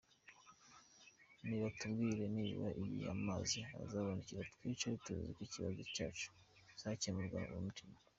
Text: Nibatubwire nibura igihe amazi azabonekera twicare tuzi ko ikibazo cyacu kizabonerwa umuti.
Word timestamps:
Nibatubwire 1.45 2.23
nibura 2.35 2.69
igihe 2.83 3.07
amazi 3.17 3.59
azabonekera 3.83 4.49
twicare 4.53 4.95
tuzi 5.03 5.29
ko 5.35 5.39
ikibazo 5.45 5.81
cyacu 5.95 6.29
kizabonerwa 6.69 7.39
umuti. 7.57 7.83